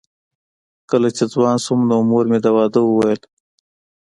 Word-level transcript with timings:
کله 0.89 1.09
چې 1.15 1.23
ځوان 1.33 1.57
شوم 1.63 1.79
نو 1.89 1.95
مور 2.09 2.25
مې 2.31 2.39
د 2.45 2.47
واده 2.55 2.81
وویل 2.83 3.21